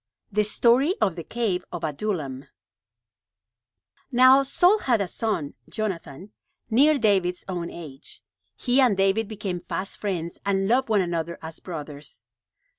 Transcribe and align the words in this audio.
THE 0.31 0.43
STORY 0.43 0.95
OF 0.99 1.15
THE 1.15 1.23
CAVE 1.23 1.63
OF 1.71 1.83
ADULLAM 1.83 2.45
Now 4.11 4.41
Saul 4.41 4.79
had 4.79 4.99
a 4.99 5.07
son, 5.07 5.53
Jonathan, 5.69 6.31
near 6.71 6.97
David's 6.97 7.45
own 7.47 7.69
age. 7.69 8.23
He 8.55 8.81
and 8.81 8.97
David 8.97 9.27
became 9.27 9.59
fast 9.59 9.99
friends 9.99 10.39
and 10.43 10.67
loved 10.67 10.89
one 10.89 11.01
another 11.01 11.37
as 11.43 11.59
brothers. 11.59 12.25